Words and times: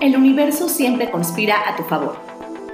El 0.00 0.16
universo 0.16 0.68
siempre 0.68 1.10
conspira 1.10 1.68
a 1.68 1.76
tu 1.76 1.84
favor. 1.84 2.16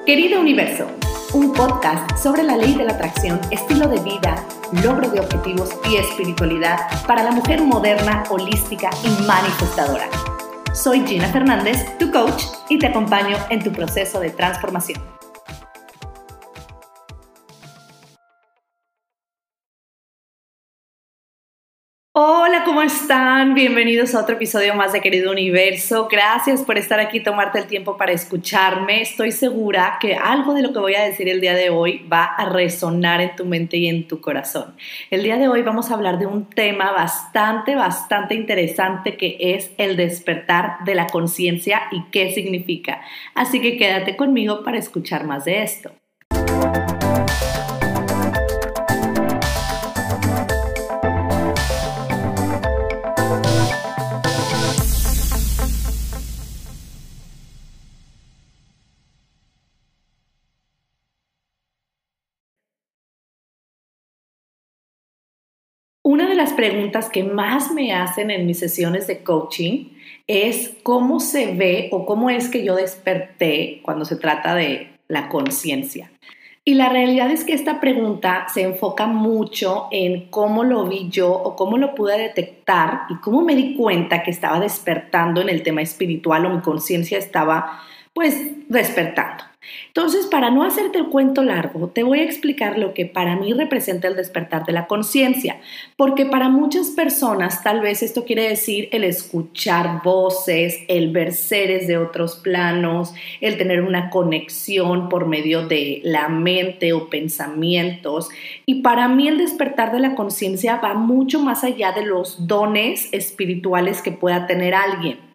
Querido 0.07 0.41
universo, 0.41 0.87
un 1.33 1.53
podcast 1.53 2.17
sobre 2.17 2.43
la 2.43 2.57
ley 2.57 2.75
de 2.75 2.85
la 2.85 2.93
atracción, 2.93 3.41
estilo 3.51 3.87
de 3.89 4.01
vida, 4.01 4.45
logro 4.83 5.09
de 5.11 5.21
objetivos 5.21 5.71
y 5.89 5.97
espiritualidad 5.97 6.79
para 7.07 7.23
la 7.23 7.31
mujer 7.31 7.61
moderna, 7.63 8.25
holística 8.31 8.91
y 9.05 9.27
manifestadora. 9.27 10.09
Soy 10.73 11.07
Gina 11.07 11.29
Fernández, 11.29 11.99
tu 11.99 12.11
coach, 12.11 12.45
y 12.69 12.79
te 12.79 12.87
acompaño 12.87 13.37
en 13.51 13.63
tu 13.63 13.71
proceso 13.71 14.19
de 14.19 14.31
transformación. 14.31 15.20
Hola, 22.13 22.65
¿cómo 22.65 22.83
están? 22.83 23.55
Bienvenidos 23.55 24.17
a 24.17 24.23
otro 24.23 24.35
episodio 24.35 24.75
más 24.75 24.93
de 24.93 25.01
Querido 25.01 25.31
Universo. 25.31 26.09
Gracias 26.11 26.63
por 26.63 26.77
estar 26.77 26.99
aquí, 26.99 27.21
tomarte 27.21 27.61
el 27.61 27.69
tiempo 27.69 27.97
para 27.97 28.11
escucharme. 28.11 29.01
Estoy 29.01 29.31
segura 29.31 29.97
que 30.01 30.17
algo 30.17 30.53
de 30.53 30.63
lo 30.63 30.73
que 30.73 30.81
voy 30.81 30.97
a 30.97 31.05
decir 31.05 31.29
el 31.29 31.41
día 31.41 31.55
de 31.55 31.71
hoy 31.71 32.05
va 32.13 32.25
a 32.25 32.49
resonar 32.49 33.21
en 33.21 33.37
tu 33.37 33.45
mente 33.45 33.77
y 33.77 33.87
en 33.87 34.09
tu 34.09 34.21
corazón. 34.21 34.75
El 35.13 35.23
día 35.23 35.37
de 35.37 35.47
hoy 35.47 35.63
vamos 35.63 35.93
a 35.93 35.95
hablar 35.95 36.19
de 36.19 36.27
un 36.27 36.47
tema 36.47 36.91
bastante, 36.91 37.77
bastante 37.77 38.35
interesante 38.35 39.17
que 39.17 39.37
es 39.39 39.71
el 39.79 39.97
despertar 39.97 40.79
de 40.85 40.97
la 40.97 41.07
conciencia 41.07 41.83
y 41.93 42.03
qué 42.11 42.33
significa. 42.33 43.03
Así 43.37 43.61
que 43.61 43.77
quédate 43.77 44.17
conmigo 44.17 44.65
para 44.65 44.79
escuchar 44.79 45.23
más 45.23 45.45
de 45.45 45.63
esto. 45.63 45.93
Una 66.21 66.29
de 66.29 66.35
las 66.35 66.53
preguntas 66.53 67.09
que 67.09 67.25
más 67.25 67.73
me 67.73 67.95
hacen 67.95 68.31
en 68.31 68.45
mis 68.45 68.59
sesiones 68.59 69.07
de 69.07 69.23
coaching 69.23 69.87
es 70.27 70.75
cómo 70.83 71.19
se 71.19 71.55
ve 71.55 71.89
o 71.93 72.05
cómo 72.05 72.29
es 72.29 72.51
que 72.51 72.63
yo 72.63 72.77
desperté 72.77 73.81
cuando 73.83 74.05
se 74.05 74.17
trata 74.17 74.55
de 74.55 74.91
la 75.09 75.31
conciencia. 75.31 76.13
Y 76.63 76.75
la 76.75 76.91
realidad 76.91 77.31
es 77.31 77.43
que 77.43 77.55
esta 77.55 77.81
pregunta 77.81 78.49
se 78.53 78.61
enfoca 78.61 79.07
mucho 79.07 79.89
en 79.91 80.29
cómo 80.29 80.63
lo 80.63 80.85
vi 80.85 81.09
yo 81.09 81.33
o 81.33 81.57
cómo 81.57 81.79
lo 81.79 81.95
pude 81.95 82.19
detectar 82.19 83.05
y 83.09 83.15
cómo 83.21 83.41
me 83.41 83.57
di 83.57 83.75
cuenta 83.75 84.23
que 84.23 84.31
estaba 84.31 84.61
despertando 84.61 85.41
en 85.41 85.49
el 85.49 85.63
tema 85.63 85.81
espiritual 85.81 86.45
o 86.45 86.51
mi 86.51 86.61
conciencia 86.61 87.17
estaba 87.17 87.81
pues 88.13 88.39
despertando. 88.69 89.50
Entonces, 89.89 90.27
para 90.27 90.51
no 90.51 90.65
hacerte 90.65 90.99
el 90.99 91.09
cuento 91.09 91.43
largo, 91.43 91.89
te 91.89 92.03
voy 92.03 92.21
a 92.21 92.25
explicar 92.25 92.79
lo 92.79 92.95
que 92.95 93.07
para 93.07 93.37
mí 93.37 93.53
representa 93.53 94.09
el 94.09 94.17
despertar 94.17 94.65
de 94.65 94.73
la 94.73 94.87
conciencia, 94.87 95.61
porque 95.97 96.27
para 96.27 96.49
muchas 96.49 96.91
personas 96.91 97.63
tal 97.63 97.81
vez 97.81 98.03
esto 98.03 98.25
quiere 98.25 98.49
decir 98.49 98.89
el 98.93 99.05
escuchar 99.05 100.03
voces, 100.03 100.79
el 100.89 101.13
ver 101.13 101.33
seres 101.33 101.87
de 101.87 101.99
otros 101.99 102.37
planos, 102.37 103.13
el 103.41 103.59
tener 103.59 103.83
una 103.83 104.11
conexión 104.11 105.09
por 105.09 105.27
medio 105.27 105.67
de 105.67 106.01
la 106.05 106.29
mente 106.29 106.93
o 106.93 107.11
pensamientos. 107.11 108.29
Y 108.67 108.83
para 108.83 109.09
mí 109.09 109.29
el 109.29 109.39
despertar 109.39 109.93
de 109.93 110.01
la 110.01 110.15
conciencia 110.15 110.77
va 110.77 110.95
mucho 110.95 111.41
más 111.41 111.65
allá 111.65 111.93
de 111.93 112.07
los 112.07 112.47
dones 112.47 113.09
espirituales 113.13 114.03
que 114.03 114.13
pueda 114.13 114.47
tener 114.47 114.75
alguien. 114.75 115.30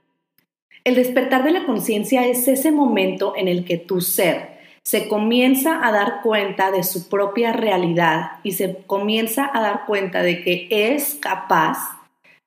El 0.85 0.93
despertar 0.93 1.43
de 1.43 1.49
la 1.49 1.65
conciencia 1.65 2.27
es 2.27 2.47
ese 2.47 2.71
momento 2.71 3.33
en 3.35 3.47
el 3.47 3.65
que 3.65 3.77
tu 3.77 4.01
ser 4.01 4.53
se 4.83 5.07
comienza 5.07 5.83
a 5.83 5.91
dar 5.91 6.21
cuenta 6.21 6.69
de 6.69 6.83
su 6.83 7.09
propia 7.09 7.51
realidad 7.51 8.33
y 8.43 8.51
se 8.51 8.77
comienza 8.85 9.49
a 9.51 9.61
dar 9.61 9.85
cuenta 9.87 10.21
de 10.21 10.43
que 10.43 10.67
es 10.69 11.15
capaz 11.15 11.77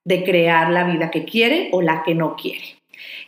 de 0.04 0.22
crear 0.22 0.71
la 0.71 0.84
vida 0.84 1.10
que 1.10 1.25
quiere 1.25 1.69
o 1.72 1.82
la 1.82 2.04
que 2.04 2.15
no 2.15 2.37
quiere. 2.37 2.76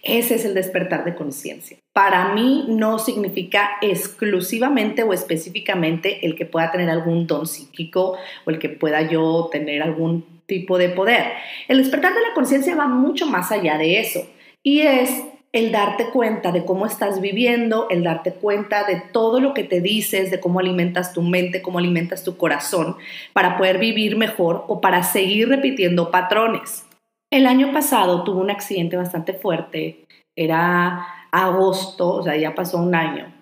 Ese 0.05 0.37
es 0.37 0.45
el 0.45 0.55
despertar 0.55 1.05
de 1.05 1.17
conciencia. 1.17 1.77
Para 1.93 2.33
mí 2.33 2.67
no 2.69 3.01
significa 3.01 3.69
exclusivamente 3.83 5.03
o 5.03 5.13
específicamente 5.13 6.25
el 6.25 6.37
que 6.37 6.47
pueda 6.47 6.71
tener 6.71 6.89
algún 6.89 7.27
don 7.27 7.49
psíquico 7.49 8.17
o 8.47 8.51
el 8.51 8.61
que 8.61 8.69
pueda 8.69 9.03
yo 9.11 9.49
tener 9.51 9.83
algún 9.83 10.25
tipo 10.47 10.79
de 10.79 10.91
poder. 10.91 11.33
El 11.67 11.79
despertar 11.79 12.15
de 12.15 12.21
la 12.21 12.33
conciencia 12.33 12.77
va 12.77 12.87
mucho 12.87 13.27
más 13.27 13.51
allá 13.51 13.77
de 13.77 13.99
eso 13.99 14.25
y 14.63 14.81
es 14.81 15.25
el 15.53 15.73
darte 15.73 16.11
cuenta 16.11 16.53
de 16.53 16.65
cómo 16.65 16.87
estás 16.87 17.21
viviendo, 17.21 17.89
el 17.91 18.05
darte 18.05 18.33
cuenta 18.33 18.85
de 18.85 19.03
todo 19.13 19.41
lo 19.41 19.53
que 19.53 19.65
te 19.65 19.81
dices, 19.81 20.31
de 20.31 20.39
cómo 20.39 20.61
alimentas 20.61 21.13
tu 21.13 21.23
mente, 21.23 21.61
cómo 21.61 21.79
alimentas 21.79 22.23
tu 22.23 22.37
corazón, 22.37 22.97
para 23.33 23.59
poder 23.59 23.79
vivir 23.79 24.17
mejor 24.17 24.65
o 24.69 24.81
para 24.81 25.03
seguir 25.03 25.49
repitiendo 25.49 26.11
patrones. 26.11 26.87
El 27.31 27.47
año 27.47 27.73
pasado 27.73 28.23
tuve 28.23 28.41
un 28.41 28.51
accidente 28.51 28.97
bastante 28.97 29.33
fuerte, 29.33 30.07
era 30.37 31.07
agosto, 31.33 32.09
o 32.15 32.23
sea, 32.23 32.37
ya 32.37 32.55
pasó 32.55 32.79
un 32.79 32.95
año, 32.95 33.33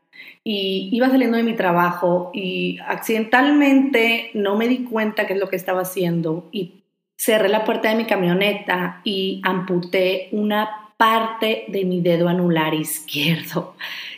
y 0.45 0.89
iba 0.93 1.11
saliendo 1.11 1.37
de 1.37 1.43
mi 1.43 1.55
trabajo 1.55 2.31
y 2.33 2.79
accidentalmente 2.87 4.31
no 4.33 4.57
me 4.57 4.67
di 4.67 4.85
cuenta 4.85 5.27
qué 5.27 5.35
es 5.35 5.39
lo 5.39 5.51
que 5.51 5.57
estaba 5.57 5.83
haciendo 5.83 6.49
y 6.53 6.85
cerré 7.19 7.51
la 7.51 7.65
puerta 7.65 7.91
de 7.91 7.97
mi 7.97 8.07
camioneta 8.07 9.03
y 9.05 9.43
amputé 9.45 10.29
una 10.33 10.88
parte 10.99 11.65
de 11.69 11.85
mi 11.85 12.03
dedo 12.03 12.29
anular 12.29 12.75
izquierdo. 12.75 13.75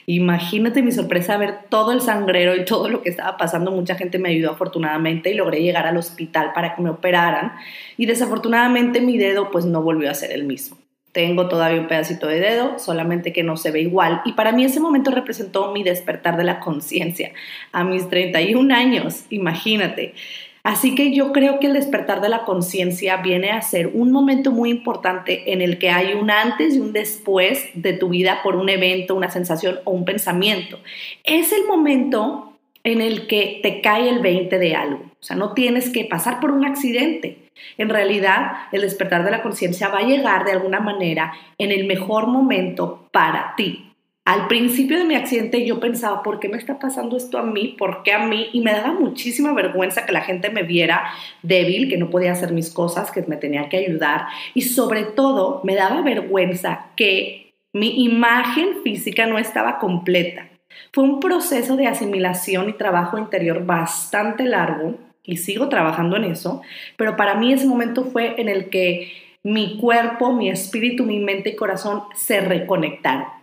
Imagínate 0.07 0.83
mi 0.83 0.91
sorpresa 0.91 1.37
ver 1.37 1.67
todo 1.69 1.93
el 1.93 2.01
sangrero 2.01 2.57
y 2.57 2.65
todo 2.65 2.89
lo 2.89 3.03
que 3.03 3.11
estaba 3.11 3.37
pasando. 3.37 3.71
Mucha 3.71 3.95
gente 3.95 4.19
me 4.19 4.31
ayudó 4.31 4.51
afortunadamente 4.51 5.31
y 5.31 5.35
logré 5.35 5.61
llegar 5.63 5.87
al 5.87 5.99
hospital 5.99 6.53
para 6.55 6.75
que 6.75 6.83
me 6.83 6.91
operaran. 6.91 7.53
Y 7.97 8.07
desafortunadamente 8.07 9.01
mi 9.03 9.19
dedo 9.19 9.51
pues 9.51 9.67
no 9.67 9.83
volvió 9.83 10.11
a 10.11 10.15
ser 10.15 10.33
el 10.33 10.45
mismo. 10.45 10.79
Tengo 11.13 11.49
todavía 11.49 11.81
un 11.81 11.89
pedacito 11.89 12.29
de 12.29 12.41
dedo, 12.41 12.79
solamente 12.79 13.33
que 13.33 13.43
no 13.43 13.57
se 13.57 13.73
ve 13.73 13.83
igual. 13.83 14.23
Y 14.25 14.33
para 14.33 14.53
mí 14.53 14.65
ese 14.65 14.81
momento 14.81 15.11
representó 15.11 15.73
mi 15.73 15.83
despertar 15.83 16.37
de 16.37 16.45
la 16.45 16.61
conciencia. 16.61 17.33
A 17.73 17.85
mis 17.85 18.09
31 18.09 18.75
años, 18.75 19.25
imagínate. 19.29 20.15
Así 20.63 20.95
que 20.95 21.13
yo 21.13 21.33
creo 21.33 21.59
que 21.59 21.69
el 21.69 21.73
despertar 21.73 22.21
de 22.21 22.29
la 22.29 22.45
conciencia 22.45 23.17
viene 23.19 23.51
a 23.51 23.63
ser 23.63 23.91
un 23.95 24.13
momento 24.13 24.51
muy 24.51 24.71
importante 24.71 25.53
en 25.53 25.63
el 25.63 25.79
que 25.79 25.91
hay 25.91 26.15
un 26.15 26.31
antes 26.31 26.77
y 26.77 26.81
un 26.81 26.93
después 26.93 27.71
de 27.75 27.95
tu 27.95 28.11
vida 28.11 28.41
por 28.43 28.57
un 28.57 28.69
evento, 28.69 29.15
una 29.15 29.31
sensación 29.31 29.81
o 29.85 29.93
un 29.93 30.05
pensamiento. 30.05 30.79
Es 31.25 31.53
el 31.53 31.67
momento 31.67 32.59
en 32.85 33.01
el 33.01 33.27
que 33.27 33.61
te 33.63 33.81
cae 33.81 34.09
el 34.09 34.21
20 34.21 34.59
de 34.59 34.75
algo. 34.75 35.03
O 35.21 35.23
sea, 35.23 35.37
no 35.37 35.53
tienes 35.55 35.91
que 35.91 36.05
pasar 36.05 36.41
por 36.41 36.51
un 36.51 36.65
accidente. 36.65 37.39
En 37.77 37.89
realidad, 37.89 38.53
el 38.73 38.83
despertar 38.83 39.25
de 39.25 39.31
la 39.31 39.43
conciencia 39.43 39.89
va 39.89 39.99
a 39.99 40.07
llegar 40.07 40.45
de 40.45 40.53
alguna 40.53 40.81
manera 40.81 41.33
en 41.59 41.73
el 41.73 41.87
mejor 41.87 42.27
momento 42.27 43.09
para 43.13 43.55
ti. 43.57 43.90
Al 44.27 44.49
principio 44.49 44.99
de 44.99 45.05
mi 45.05 45.15
accidente 45.15 45.67
yo 45.67 45.81
pensaba, 45.81 46.23
¿por 46.23 46.41
qué 46.41 46.49
me 46.49 46.59
está 46.59 46.79
pasando 46.79 47.17
esto 47.17 47.39
a 47.39 47.43
mí? 47.43 47.75
¿Por 47.79 48.03
qué 48.03 48.13
a 48.13 48.27
mí? 48.27 48.49
Y 48.53 48.61
me 48.61 48.73
daba 48.73 48.93
muchísima 48.93 49.53
vergüenza 49.55 50.05
que 50.05 50.13
la 50.13 50.21
gente 50.21 50.51
me 50.51 50.63
viera 50.63 51.11
débil, 51.43 51.89
que 51.89 51.97
no 51.97 52.11
podía 52.11 52.33
hacer 52.33 52.53
mis 52.53 52.71
cosas, 52.71 53.11
que 53.11 53.23
me 53.23 53.37
tenía 53.37 53.69
que 53.69 53.79
ayudar. 53.79 54.27
Y 54.55 54.63
sobre 54.63 55.05
todo 55.05 55.63
me 55.65 55.75
daba 55.75 56.03
vergüenza 56.03 56.91
que 56.97 57.55
mi 57.73 58.05
imagen 58.05 58.83
física 58.85 59.27
no 59.27 59.39
estaba 59.39 59.79
completa. 59.79 60.49
Fue 60.93 61.03
un 61.03 61.19
proceso 61.19 61.77
de 61.77 61.87
asimilación 61.87 62.69
y 62.69 62.75
trabajo 62.75 63.19
interior 63.19 63.65
bastante 63.65 64.45
largo 64.45 64.97
y 65.25 65.39
sigo 65.39 65.69
trabajando 65.69 66.17
en 66.17 66.25
eso, 66.25 66.63
pero 66.97 67.17
para 67.17 67.35
mí 67.35 67.53
ese 67.53 67.67
momento 67.67 68.05
fue 68.05 68.41
en 68.41 68.49
el 68.49 68.71
que 68.71 69.13
mi 69.43 69.79
cuerpo, 69.79 70.33
mi 70.33 70.51
espíritu, 70.51 71.05
mi 71.05 71.19
mente 71.19 71.51
y 71.51 71.57
corazón 71.57 72.03
se 72.15 72.41
reconectaron 72.41 73.40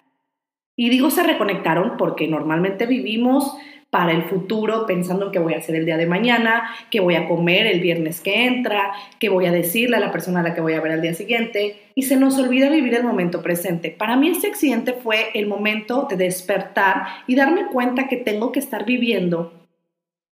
y 0.77 0.89
digo 0.89 1.09
se 1.09 1.23
reconectaron 1.23 1.97
porque 1.97 2.27
normalmente 2.29 2.85
vivimos 2.85 3.57
para 3.89 4.11
el 4.11 4.23
futuro 4.23 4.85
pensando 4.85 5.25
en 5.25 5.31
qué 5.31 5.39
voy 5.39 5.53
a 5.53 5.57
hacer 5.57 5.75
el 5.75 5.85
día 5.85 5.97
de 5.97 6.05
mañana, 6.05 6.69
qué 6.91 6.99
voy 6.99 7.15
a 7.15 7.27
comer 7.27 7.67
el 7.67 7.79
viernes 7.79 8.21
que 8.21 8.45
entra, 8.45 8.93
qué 9.19 9.29
voy 9.29 9.45
a 9.45 9.51
decirle 9.51 9.97
a 9.97 9.99
la 9.99 10.11
persona 10.11 10.41
a 10.41 10.43
la 10.43 10.53
que 10.53 10.61
voy 10.61 10.73
a 10.73 10.81
ver 10.81 10.91
al 10.91 11.01
día 11.01 11.13
siguiente 11.13 11.81
y 11.95 12.03
se 12.03 12.17
nos 12.17 12.37
olvida 12.37 12.69
vivir 12.69 12.93
el 12.93 13.03
momento 13.03 13.41
presente. 13.41 13.89
Para 13.89 14.15
mí 14.15 14.29
este 14.29 14.47
accidente 14.47 14.93
fue 14.93 15.29
el 15.33 15.47
momento 15.47 16.05
de 16.09 16.17
despertar 16.17 17.07
y 17.27 17.35
darme 17.35 17.67
cuenta 17.67 18.07
que 18.07 18.17
tengo 18.17 18.51
que 18.51 18.59
estar 18.59 18.85
viviendo 18.85 19.53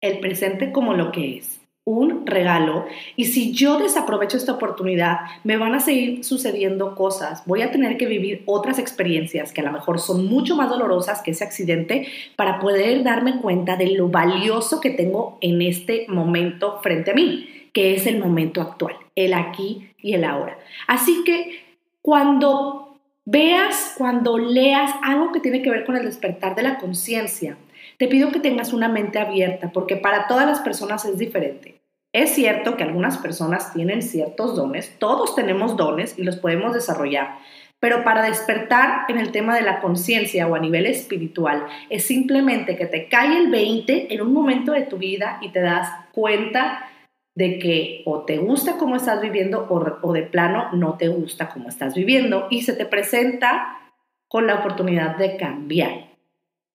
el 0.00 0.18
presente 0.18 0.70
como 0.70 0.94
lo 0.94 1.10
que 1.10 1.38
es 1.38 1.63
un 1.84 2.26
regalo 2.26 2.86
y 3.14 3.26
si 3.26 3.52
yo 3.52 3.78
desaprovecho 3.78 4.38
esta 4.38 4.52
oportunidad, 4.52 5.18
me 5.44 5.58
van 5.58 5.74
a 5.74 5.80
seguir 5.80 6.24
sucediendo 6.24 6.94
cosas, 6.94 7.42
voy 7.44 7.60
a 7.60 7.70
tener 7.70 7.98
que 7.98 8.06
vivir 8.06 8.42
otras 8.46 8.78
experiencias 8.78 9.52
que 9.52 9.60
a 9.60 9.64
lo 9.64 9.72
mejor 9.72 10.00
son 10.00 10.26
mucho 10.26 10.56
más 10.56 10.70
dolorosas 10.70 11.20
que 11.20 11.32
ese 11.32 11.44
accidente 11.44 12.08
para 12.36 12.58
poder 12.58 13.04
darme 13.04 13.38
cuenta 13.40 13.76
de 13.76 13.88
lo 13.88 14.08
valioso 14.08 14.80
que 14.80 14.90
tengo 14.90 15.38
en 15.42 15.60
este 15.60 16.06
momento 16.08 16.80
frente 16.82 17.10
a 17.10 17.14
mí, 17.14 17.68
que 17.74 17.94
es 17.94 18.06
el 18.06 18.18
momento 18.18 18.62
actual, 18.62 18.96
el 19.14 19.34
aquí 19.34 19.90
y 20.00 20.14
el 20.14 20.24
ahora. 20.24 20.58
Así 20.86 21.22
que 21.24 21.64
cuando 22.00 22.96
veas, 23.26 23.94
cuando 23.98 24.38
leas 24.38 24.90
algo 25.02 25.32
que 25.32 25.40
tiene 25.40 25.60
que 25.60 25.70
ver 25.70 25.84
con 25.84 25.96
el 25.96 26.04
despertar 26.04 26.54
de 26.54 26.62
la 26.62 26.78
conciencia, 26.78 27.58
te 27.98 28.08
pido 28.08 28.30
que 28.30 28.40
tengas 28.40 28.72
una 28.72 28.88
mente 28.88 29.18
abierta 29.18 29.70
porque 29.72 29.96
para 29.96 30.26
todas 30.26 30.46
las 30.46 30.60
personas 30.60 31.04
es 31.04 31.18
diferente. 31.18 31.80
Es 32.12 32.30
cierto 32.30 32.76
que 32.76 32.84
algunas 32.84 33.18
personas 33.18 33.72
tienen 33.72 34.00
ciertos 34.00 34.54
dones, 34.54 34.98
todos 34.98 35.34
tenemos 35.34 35.76
dones 35.76 36.16
y 36.16 36.22
los 36.22 36.36
podemos 36.36 36.72
desarrollar, 36.72 37.38
pero 37.80 38.04
para 38.04 38.22
despertar 38.22 39.06
en 39.08 39.18
el 39.18 39.32
tema 39.32 39.56
de 39.56 39.62
la 39.62 39.80
conciencia 39.80 40.46
o 40.46 40.54
a 40.54 40.60
nivel 40.60 40.86
espiritual 40.86 41.66
es 41.90 42.04
simplemente 42.04 42.76
que 42.76 42.86
te 42.86 43.08
cae 43.08 43.36
el 43.36 43.50
20 43.50 44.14
en 44.14 44.22
un 44.22 44.32
momento 44.32 44.72
de 44.72 44.82
tu 44.82 44.96
vida 44.96 45.38
y 45.42 45.50
te 45.50 45.60
das 45.60 45.90
cuenta 46.12 46.88
de 47.34 47.58
que 47.58 48.02
o 48.06 48.20
te 48.20 48.38
gusta 48.38 48.78
cómo 48.78 48.96
estás 48.96 49.20
viviendo 49.20 49.66
o, 49.68 50.12
de 50.12 50.22
plano 50.22 50.68
no 50.72 50.96
te 50.96 51.08
gusta 51.08 51.48
cómo 51.48 51.68
estás 51.68 51.94
viviendo 51.94 52.46
y 52.48 52.62
se 52.62 52.74
te 52.74 52.86
presenta 52.86 53.80
con 54.28 54.46
la 54.46 54.56
oportunidad 54.56 55.16
de 55.16 55.36
cambiar. 55.36 56.13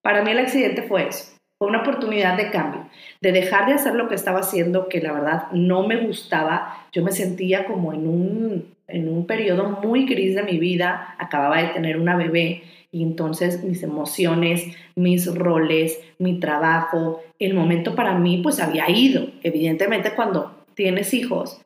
Para 0.01 0.23
mí 0.23 0.31
el 0.31 0.39
accidente 0.39 0.83
fue 0.83 1.07
eso, 1.07 1.33
fue 1.57 1.67
una 1.67 1.81
oportunidad 1.81 2.37
de 2.37 2.51
cambio, 2.51 2.87
de 3.21 3.31
dejar 3.31 3.67
de 3.67 3.73
hacer 3.73 3.95
lo 3.95 4.07
que 4.07 4.15
estaba 4.15 4.39
haciendo, 4.39 4.87
que 4.87 5.01
la 5.01 5.11
verdad 5.11 5.51
no 5.51 5.85
me 5.85 5.97
gustaba. 5.97 6.87
Yo 6.91 7.03
me 7.03 7.11
sentía 7.11 7.65
como 7.65 7.93
en 7.93 8.07
un, 8.07 8.75
en 8.87 9.09
un 9.09 9.25
periodo 9.25 9.79
muy 9.83 10.05
gris 10.05 10.35
de 10.35 10.43
mi 10.43 10.57
vida, 10.57 11.15
acababa 11.17 11.61
de 11.61 11.69
tener 11.69 11.97
una 11.97 12.15
bebé 12.15 12.63
y 12.91 13.03
entonces 13.03 13.63
mis 13.63 13.83
emociones, 13.83 14.65
mis 14.95 15.33
roles, 15.33 15.99
mi 16.17 16.39
trabajo, 16.39 17.21
el 17.37 17.53
momento 17.53 17.95
para 17.95 18.15
mí 18.15 18.39
pues 18.41 18.59
había 18.59 18.89
ido. 18.89 19.27
Evidentemente 19.43 20.13
cuando 20.15 20.65
tienes 20.75 21.13
hijos, 21.13 21.61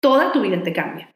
toda 0.00 0.32
tu 0.32 0.40
vida 0.40 0.62
te 0.62 0.72
cambia. 0.72 1.10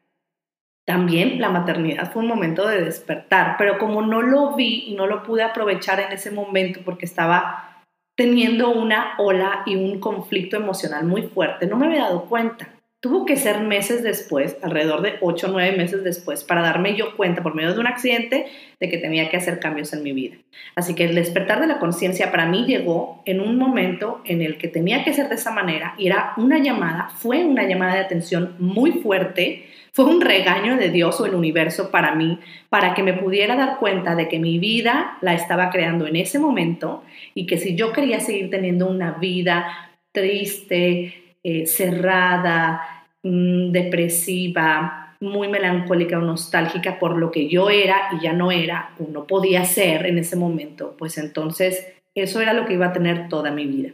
También 0.85 1.39
la 1.39 1.49
maternidad 1.49 2.11
fue 2.11 2.23
un 2.23 2.27
momento 2.27 2.67
de 2.67 2.81
despertar, 2.81 3.55
pero 3.57 3.77
como 3.77 4.01
no 4.01 4.21
lo 4.21 4.55
vi 4.55 4.83
y 4.87 4.95
no 4.95 5.07
lo 5.07 5.23
pude 5.23 5.43
aprovechar 5.43 6.01
en 6.01 6.11
ese 6.11 6.29
momento 6.29 6.81
porque 6.83 7.05
estaba 7.05 7.81
teniendo 8.17 8.69
una 8.69 9.15
ola 9.17 9.63
y 9.65 9.75
un 9.75 9.99
conflicto 9.99 10.57
emocional 10.57 11.05
muy 11.05 11.23
fuerte, 11.23 11.67
no 11.67 11.77
me 11.77 11.87
había 11.87 12.03
dado 12.03 12.25
cuenta. 12.25 12.67
Tuvo 13.03 13.25
que 13.25 13.35
ser 13.35 13.59
meses 13.59 14.01
después, 14.01 14.55
alrededor 14.61 15.01
de 15.01 15.15
8 15.19 15.47
o 15.47 15.51
9 15.51 15.75
meses 15.75 16.05
después, 16.05 16.45
para 16.45 16.61
darme 16.61 16.95
yo 16.95 17.17
cuenta 17.17 17.43
por 17.43 17.53
medio 17.53 17.73
de 17.73 17.79
un 17.81 17.87
accidente 17.87 18.45
de 18.79 18.89
que 18.89 18.97
tenía 18.97 19.29
que 19.29 19.35
hacer 19.35 19.59
cambios 19.59 19.91
en 19.91 20.03
mi 20.03 20.13
vida. 20.13 20.37
Así 20.73 20.95
que 20.95 21.03
el 21.03 21.13
despertar 21.13 21.59
de 21.59 21.67
la 21.67 21.79
conciencia 21.79 22.31
para 22.31 22.45
mí 22.45 22.63
llegó 22.63 23.21
en 23.25 23.41
un 23.41 23.57
momento 23.57 24.21
en 24.23 24.41
el 24.41 24.57
que 24.57 24.69
tenía 24.69 25.03
que 25.03 25.13
ser 25.13 25.27
de 25.27 25.35
esa 25.35 25.51
manera 25.51 25.95
y 25.97 26.07
era 26.07 26.31
una 26.37 26.59
llamada, 26.59 27.09
fue 27.17 27.43
una 27.43 27.67
llamada 27.67 27.95
de 27.95 28.05
atención 28.05 28.55
muy 28.57 28.93
fuerte, 28.93 29.65
fue 29.91 30.05
un 30.05 30.21
regaño 30.21 30.77
de 30.77 30.87
Dios 30.87 31.19
o 31.19 31.25
el 31.25 31.35
universo 31.35 31.91
para 31.91 32.15
mí, 32.15 32.39
para 32.69 32.93
que 32.93 33.03
me 33.03 33.11
pudiera 33.11 33.57
dar 33.57 33.79
cuenta 33.79 34.15
de 34.15 34.29
que 34.29 34.39
mi 34.39 34.59
vida 34.59 35.17
la 35.19 35.33
estaba 35.33 35.71
creando 35.71 36.07
en 36.07 36.15
ese 36.15 36.39
momento 36.39 37.03
y 37.33 37.47
que 37.47 37.57
si 37.57 37.75
yo 37.75 37.91
quería 37.91 38.21
seguir 38.21 38.49
teniendo 38.49 38.87
una 38.87 39.11
vida 39.11 39.91
triste, 40.13 41.19
eh, 41.45 41.67
cerrada, 41.67 42.92
mm, 43.23 43.71
depresiva, 43.71 45.03
muy 45.23 45.47
melancólica 45.47 46.19
o 46.19 46.21
nostálgica 46.21 46.99
por 46.99 47.17
lo 47.17 47.31
que 47.31 47.47
yo 47.47 47.69
era 47.69 48.09
y 48.11 48.23
ya 48.23 48.33
no 48.33 48.51
era 48.51 48.91
o 48.99 49.09
no 49.09 49.25
podía 49.25 49.65
ser 49.65 50.05
en 50.05 50.17
ese 50.17 50.35
momento, 50.35 50.95
pues 50.97 51.17
entonces 51.17 51.87
eso 52.13 52.41
era 52.41 52.53
lo 52.53 52.65
que 52.65 52.73
iba 52.73 52.87
a 52.87 52.93
tener 52.93 53.29
toda 53.29 53.51
mi 53.51 53.65
vida. 53.65 53.91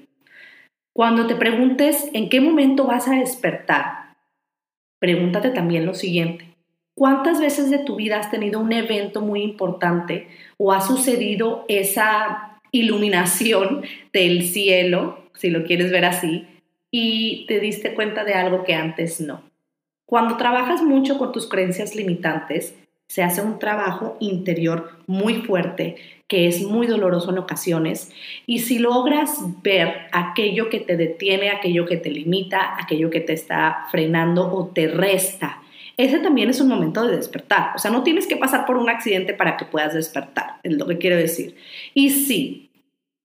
Cuando 0.93 1.27
te 1.27 1.35
preguntes 1.35 2.09
en 2.13 2.29
qué 2.29 2.41
momento 2.41 2.85
vas 2.85 3.07
a 3.07 3.15
despertar, 3.15 4.15
pregúntate 4.99 5.51
también 5.51 5.85
lo 5.85 5.93
siguiente. 5.93 6.45
¿Cuántas 6.95 7.39
veces 7.39 7.69
de 7.69 7.79
tu 7.79 7.95
vida 7.95 8.19
has 8.19 8.29
tenido 8.29 8.59
un 8.59 8.73
evento 8.73 9.21
muy 9.21 9.41
importante 9.41 10.27
o 10.57 10.73
ha 10.73 10.81
sucedido 10.81 11.63
esa 11.69 12.59
iluminación 12.71 13.83
del 14.11 14.43
cielo, 14.43 15.29
si 15.35 15.49
lo 15.49 15.63
quieres 15.63 15.91
ver 15.91 16.03
así, 16.03 16.45
y 16.91 17.45
te 17.47 17.59
diste 17.59 17.93
cuenta 17.93 18.23
de 18.23 18.33
algo 18.33 18.63
que 18.63 18.73
antes 18.73 19.21
no. 19.21 19.43
Cuando 20.05 20.37
trabajas 20.37 20.81
mucho 20.81 21.17
con 21.17 21.31
tus 21.31 21.47
creencias 21.47 21.95
limitantes, 21.95 22.75
se 23.07 23.23
hace 23.23 23.41
un 23.41 23.59
trabajo 23.59 24.17
interior 24.19 24.91
muy 25.07 25.41
fuerte 25.41 25.95
que 26.27 26.47
es 26.47 26.61
muy 26.61 26.85
doloroso 26.85 27.31
en 27.31 27.39
ocasiones 27.39 28.11
y 28.45 28.59
si 28.59 28.77
logras 28.77 29.39
ver 29.63 30.07
aquello 30.11 30.69
que 30.69 30.79
te 30.79 30.95
detiene, 30.95 31.49
aquello 31.49 31.87
que 31.87 31.97
te 31.97 32.11
limita, 32.11 32.75
aquello 32.79 33.09
que 33.09 33.19
te 33.19 33.33
está 33.33 33.87
frenando 33.89 34.51
o 34.53 34.67
te 34.67 34.87
resta, 34.87 35.63
ese 35.97 36.19
también 36.19 36.49
es 36.49 36.61
un 36.61 36.69
momento 36.69 37.05
de 37.05 37.17
despertar. 37.17 37.75
O 37.75 37.79
sea, 37.79 37.91
no 37.91 38.03
tienes 38.03 38.25
que 38.25 38.37
pasar 38.37 38.65
por 38.65 38.77
un 38.77 38.89
accidente 38.89 39.33
para 39.33 39.57
que 39.57 39.65
puedas 39.65 39.93
despertar, 39.93 40.55
es 40.63 40.73
lo 40.73 40.87
que 40.87 40.97
quiero 40.97 41.17
decir. 41.17 41.55
Y 41.93 42.11
sí, 42.11 42.68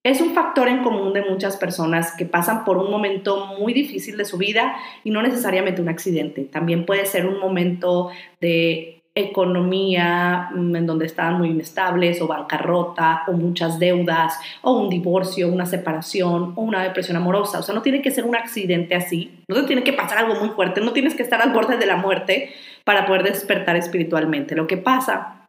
es 0.04 0.20
un 0.20 0.34
factor 0.34 0.68
en 0.68 0.82
común 0.82 1.14
de 1.14 1.22
muchas 1.22 1.56
personas 1.56 2.12
que 2.12 2.26
pasan 2.26 2.64
por 2.64 2.76
un 2.76 2.90
momento 2.90 3.46
muy 3.58 3.72
difícil 3.72 4.18
de 4.18 4.26
su 4.26 4.36
vida 4.36 4.76
y 5.02 5.10
no 5.10 5.22
necesariamente 5.22 5.80
un 5.80 5.88
accidente. 5.88 6.44
También 6.44 6.84
puede 6.84 7.06
ser 7.06 7.26
un 7.26 7.40
momento 7.40 8.10
de 8.38 9.02
economía 9.14 10.50
mm, 10.54 10.76
en 10.76 10.86
donde 10.86 11.06
estaban 11.06 11.38
muy 11.38 11.48
inestables 11.48 12.20
o 12.20 12.26
bancarrota 12.26 13.22
o 13.28 13.32
muchas 13.32 13.78
deudas 13.78 14.38
o 14.60 14.72
un 14.72 14.90
divorcio, 14.90 15.48
una 15.48 15.64
separación 15.64 16.52
o 16.54 16.60
una 16.60 16.82
depresión 16.82 17.16
amorosa. 17.16 17.60
O 17.60 17.62
sea, 17.62 17.74
no 17.74 17.80
tiene 17.80 18.02
que 18.02 18.10
ser 18.10 18.24
un 18.24 18.36
accidente 18.36 18.94
así, 18.94 19.42
no 19.48 19.64
tiene 19.64 19.84
que 19.84 19.94
pasar 19.94 20.18
algo 20.18 20.34
muy 20.34 20.50
fuerte, 20.50 20.82
no 20.82 20.92
tienes 20.92 21.14
que 21.14 21.22
estar 21.22 21.40
al 21.40 21.52
borde 21.52 21.78
de 21.78 21.86
la 21.86 21.96
muerte 21.96 22.52
para 22.84 23.06
poder 23.06 23.22
despertar 23.22 23.76
espiritualmente. 23.76 24.54
Lo 24.54 24.66
que 24.66 24.76
pasa 24.76 25.48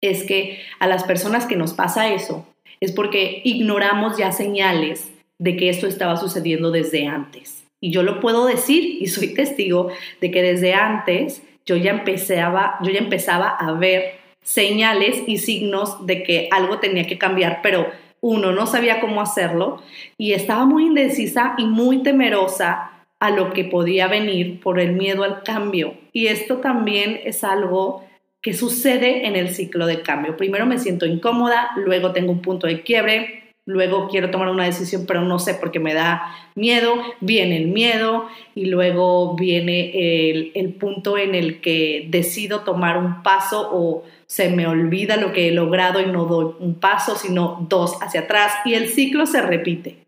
es 0.00 0.24
que 0.24 0.60
a 0.78 0.86
las 0.86 1.02
personas 1.02 1.46
que 1.46 1.56
nos 1.56 1.72
pasa 1.72 2.08
eso, 2.08 2.46
es 2.82 2.90
porque 2.90 3.42
ignoramos 3.44 4.18
ya 4.18 4.32
señales 4.32 5.12
de 5.38 5.56
que 5.56 5.68
esto 5.68 5.86
estaba 5.86 6.16
sucediendo 6.16 6.72
desde 6.72 7.06
antes. 7.06 7.62
Y 7.80 7.92
yo 7.92 8.02
lo 8.02 8.18
puedo 8.18 8.44
decir 8.44 8.98
y 9.00 9.06
soy 9.06 9.34
testigo 9.34 9.90
de 10.20 10.32
que 10.32 10.42
desde 10.42 10.74
antes 10.74 11.44
yo 11.64 11.76
ya 11.76 11.92
empezaba, 11.92 12.78
yo 12.82 12.90
ya 12.90 12.98
empezaba 12.98 13.50
a 13.50 13.70
ver 13.74 14.14
señales 14.42 15.22
y 15.28 15.38
signos 15.38 16.06
de 16.06 16.24
que 16.24 16.48
algo 16.50 16.80
tenía 16.80 17.06
que 17.06 17.18
cambiar, 17.18 17.60
pero 17.62 17.86
uno 18.20 18.50
no 18.50 18.66
sabía 18.66 19.00
cómo 19.00 19.20
hacerlo 19.20 19.80
y 20.18 20.32
estaba 20.32 20.66
muy 20.66 20.86
indecisa 20.86 21.54
y 21.58 21.66
muy 21.66 22.02
temerosa 22.02 22.90
a 23.20 23.30
lo 23.30 23.52
que 23.52 23.62
podía 23.62 24.08
venir 24.08 24.58
por 24.58 24.80
el 24.80 24.94
miedo 24.94 25.22
al 25.22 25.44
cambio. 25.44 25.94
Y 26.12 26.26
esto 26.26 26.56
también 26.56 27.20
es 27.22 27.44
algo 27.44 28.02
¿Qué 28.42 28.54
sucede 28.54 29.28
en 29.28 29.36
el 29.36 29.50
ciclo 29.50 29.86
de 29.86 30.02
cambio. 30.02 30.36
Primero 30.36 30.66
me 30.66 30.80
siento 30.80 31.06
incómoda, 31.06 31.70
luego 31.76 32.10
tengo 32.10 32.32
un 32.32 32.42
punto 32.42 32.66
de 32.66 32.82
quiebre, 32.82 33.54
luego 33.66 34.08
quiero 34.08 34.32
tomar 34.32 34.48
una 34.48 34.64
decisión, 34.64 35.04
pero 35.06 35.20
no 35.20 35.38
sé 35.38 35.54
por 35.54 35.70
qué 35.70 35.78
me 35.78 35.94
da 35.94 36.34
miedo, 36.56 36.96
viene 37.20 37.56
el 37.56 37.68
miedo 37.68 38.26
y 38.56 38.64
luego 38.64 39.36
viene 39.36 40.50
el, 40.54 40.74
punto 40.74 41.16
en 41.18 41.36
el 41.36 41.60
que 41.60 42.08
decido 42.10 42.62
tomar 42.62 42.98
un 42.98 43.22
paso 43.22 43.70
o 43.72 44.02
se 44.26 44.48
me 44.48 44.66
olvida 44.66 45.16
lo 45.18 45.32
que 45.32 45.46
he 45.46 45.52
logrado 45.52 46.00
y 46.00 46.06
no 46.06 46.24
doy 46.24 46.56
un 46.58 46.74
paso, 46.74 47.14
sino 47.14 47.64
dos 47.68 47.96
hacia 48.02 48.22
atrás 48.22 48.54
y 48.64 48.74
el 48.74 48.88
ciclo 48.88 49.26
se 49.26 49.40
repite. 49.40 49.98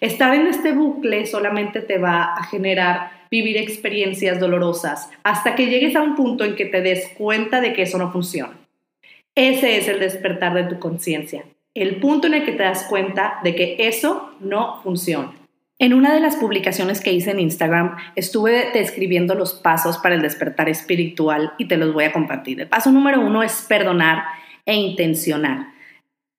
Estar 0.00 0.34
en 0.34 0.48
este 0.48 0.72
bucle 0.72 1.26
solamente 1.26 1.80
te 1.80 1.98
va 1.98 2.34
a 2.34 2.44
generar 2.44 3.23
vivir 3.34 3.56
experiencias 3.56 4.38
dolorosas 4.38 5.10
hasta 5.24 5.56
que 5.56 5.66
llegues 5.66 5.96
a 5.96 6.02
un 6.02 6.14
punto 6.14 6.44
en 6.44 6.54
que 6.54 6.66
te 6.66 6.80
des 6.82 7.08
cuenta 7.18 7.60
de 7.60 7.72
que 7.72 7.82
eso 7.82 7.98
no 7.98 8.12
funciona. 8.12 8.56
Ese 9.34 9.76
es 9.76 9.88
el 9.88 9.98
despertar 9.98 10.54
de 10.54 10.62
tu 10.62 10.78
conciencia, 10.78 11.44
el 11.74 11.96
punto 11.96 12.28
en 12.28 12.34
el 12.34 12.44
que 12.44 12.52
te 12.52 12.62
das 12.62 12.84
cuenta 12.84 13.40
de 13.42 13.56
que 13.56 13.74
eso 13.80 14.30
no 14.38 14.80
funciona. 14.84 15.32
En 15.80 15.94
una 15.94 16.14
de 16.14 16.20
las 16.20 16.36
publicaciones 16.36 17.00
que 17.00 17.12
hice 17.12 17.32
en 17.32 17.40
Instagram 17.40 17.96
estuve 18.14 18.70
describiendo 18.72 19.34
los 19.34 19.52
pasos 19.52 19.98
para 19.98 20.14
el 20.14 20.22
despertar 20.22 20.68
espiritual 20.68 21.54
y 21.58 21.66
te 21.66 21.76
los 21.76 21.92
voy 21.92 22.04
a 22.04 22.12
compartir. 22.12 22.60
El 22.60 22.68
paso 22.68 22.92
número 22.92 23.20
uno 23.20 23.42
es 23.42 23.66
perdonar 23.68 24.22
e 24.64 24.76
intencionar. 24.76 25.72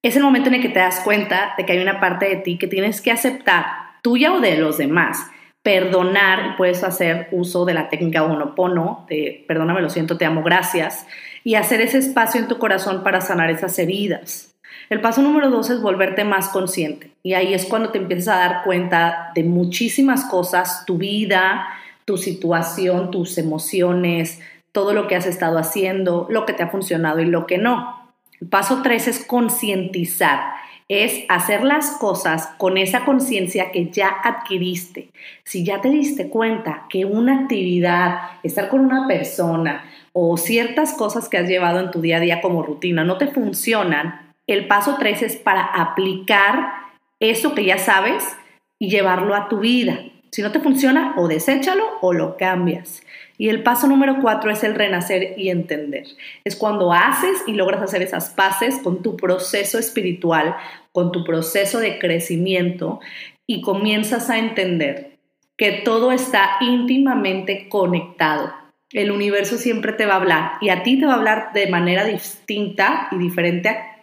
Es 0.02 0.16
el 0.16 0.24
momento 0.24 0.48
en 0.48 0.56
el 0.56 0.62
que 0.62 0.70
te 0.70 0.80
das 0.80 1.02
cuenta 1.02 1.56
de 1.58 1.66
que 1.66 1.74
hay 1.74 1.80
una 1.80 2.00
parte 2.00 2.30
de 2.30 2.38
ti 2.38 2.58
que 2.58 2.68
tienes 2.68 3.02
que 3.02 3.12
aceptar, 3.12 3.66
tuya 4.02 4.32
o 4.32 4.40
de 4.40 4.56
los 4.56 4.78
demás, 4.78 5.30
perdonar, 5.66 6.58
puedes 6.58 6.84
hacer 6.84 7.28
uso 7.32 7.66
de 7.66 7.74
la 7.74 7.90
técnica 7.90 8.22
Honopono, 8.22 9.04
de 9.10 9.44
perdóname, 9.48 9.82
lo 9.82 9.90
siento, 9.90 10.16
te 10.16 10.24
amo, 10.24 10.44
gracias, 10.44 11.08
y 11.44 11.56
hacer 11.56 11.82
ese 11.82 11.98
espacio 11.98 12.40
en 12.40 12.48
tu 12.48 12.60
corazón 12.60 13.02
para 13.04 13.20
sanar 13.20 13.50
esas 13.50 13.80
heridas. 13.80 14.54
El 14.92 15.02
paso 15.02 15.24
número 15.24 15.50
dos 15.50 15.72
es 15.72 15.82
volverte 15.82 16.24
más 16.24 16.50
consciente. 16.50 17.10
Y 17.24 17.34
ahí 17.34 17.56
es 17.56 17.66
cuando 17.66 17.90
te 17.90 17.98
empiezas 17.98 18.28
a 18.28 18.38
dar 18.38 18.64
cuenta 18.64 19.32
de 19.34 19.44
muchísimas 19.44 20.26
cosas, 20.26 20.86
tu 20.86 21.00
vida, 21.00 21.66
tu 22.06 22.18
situación, 22.18 23.10
tus 23.10 23.40
emociones, 23.40 24.40
todo 24.72 24.94
lo 24.94 25.08
que 25.08 25.16
has 25.16 25.26
estado 25.26 25.58
haciendo, 25.58 26.28
lo 26.30 26.46
que 26.46 26.54
te 26.54 26.62
ha 26.62 26.70
funcionado 26.70 27.22
y 27.22 27.26
lo 27.26 27.48
que 27.48 27.58
no. 27.58 28.14
El 28.40 28.50
paso 28.50 28.82
tres 28.84 29.08
es 29.08 29.26
concientizar 29.26 30.42
es 30.88 31.26
hacer 31.30 31.64
las 31.64 31.92
cosas 31.98 32.48
con 32.58 32.78
esa 32.78 33.06
conciencia 33.06 33.72
que 33.72 33.90
ya 33.90 34.10
adquiriste. 34.24 35.10
Si 35.44 35.64
ya 35.64 35.82
te 35.82 35.90
diste 35.90 36.30
cuenta 36.30 36.86
que 36.90 37.06
una 37.06 37.42
actividad, 37.42 38.20
estar 38.44 38.70
con 38.70 38.82
una 38.82 39.08
persona 39.08 39.86
o 40.14 40.38
ciertas 40.38 40.94
cosas 40.94 41.28
que 41.28 41.38
has 41.38 41.48
llevado 41.48 41.80
en 41.80 41.92
tu 41.92 42.02
día 42.02 42.18
a 42.18 42.22
día 42.22 42.42
como 42.42 42.64
rutina 42.64 43.04
no 43.04 43.18
te 43.18 43.28
funcionan, 43.28 44.34
el 44.48 44.68
paso 44.68 44.98
3 45.00 45.24
es 45.24 45.36
para 45.38 45.64
aplicar 45.64 46.72
eso 47.20 47.56
que 47.56 47.66
ya 47.66 47.80
sabes 47.80 48.38
y 48.80 48.90
llevarlo 48.90 49.34
a 49.34 49.50
tu 49.50 49.60
vida. 49.60 50.00
Si 50.32 50.42
no 50.42 50.52
te 50.52 50.60
funciona, 50.60 51.14
o 51.18 51.28
deséchalo 51.28 51.86
o 52.02 52.14
lo 52.14 52.38
cambias. 52.38 53.02
Y 53.38 53.50
el 53.50 53.64
paso 53.64 53.88
número 53.88 54.18
cuatro 54.22 54.52
es 54.52 54.64
el 54.64 54.76
renacer 54.76 55.34
y 55.38 55.50
entender. 55.50 56.06
Es 56.44 56.56
cuando 56.56 56.94
haces 56.94 57.44
y 57.48 57.54
logras 57.54 57.82
hacer 57.82 58.02
esas 58.02 58.30
paces 58.30 58.80
con 58.84 59.02
tu 59.02 59.18
proceso 59.18 59.78
espiritual, 59.78 60.56
con 60.92 61.12
tu 61.12 61.24
proceso 61.24 61.80
de 61.80 62.00
crecimiento 62.00 63.00
y 63.46 63.62
comienzas 63.62 64.30
a 64.30 64.38
entender 64.38 65.18
que 65.58 65.82
todo 65.84 66.12
está 66.12 66.58
íntimamente 66.62 67.68
conectado. 67.70 68.54
El 68.92 69.12
universo 69.12 69.58
siempre 69.58 69.94
te 69.94 70.06
va 70.06 70.14
a 70.14 70.18
hablar 70.18 70.52
y 70.62 70.70
a 70.70 70.84
ti 70.84 71.00
te 71.00 71.06
va 71.06 71.14
a 71.14 71.18
hablar 71.18 71.50
de 71.54 71.68
manera 71.68 72.06
distinta 72.06 73.10
y 73.12 73.18
diferente 73.18 73.70
a 73.70 73.96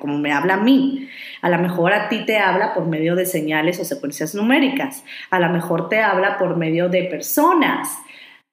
como 0.00 0.18
me 0.18 0.32
habla 0.32 0.54
a 0.54 0.60
mí. 0.60 1.08
A 1.42 1.50
lo 1.50 1.58
mejor 1.58 1.92
a 1.92 2.08
ti 2.08 2.24
te 2.24 2.38
habla 2.38 2.74
por 2.74 2.86
medio 2.86 3.14
de 3.14 3.26
señales 3.26 3.78
o 3.80 3.84
secuencias 3.84 4.34
numéricas. 4.34 5.04
A 5.30 5.38
lo 5.38 5.48
mejor 5.50 5.88
te 5.88 6.00
habla 6.00 6.38
por 6.38 6.56
medio 6.56 6.88
de 6.88 7.04
personas. 7.04 7.98